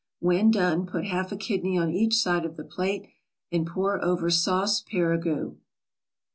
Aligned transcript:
When 0.17 0.49
done, 0.49 0.87
put 0.87 1.05
half 1.05 1.31
a 1.31 1.37
kidney 1.37 1.77
on 1.77 1.91
each 1.91 2.15
side 2.15 2.43
of 2.43 2.57
the 2.57 2.63
plate 2.63 3.05
and 3.51 3.67
pour 3.67 4.03
over 4.03 4.31
sauce 4.31 4.81
Perigueux. 4.81 5.57